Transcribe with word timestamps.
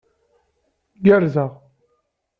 Gerrzeɣ. 1.05 1.51